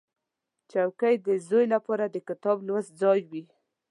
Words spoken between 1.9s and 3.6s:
د کتاب لوست ځای وي.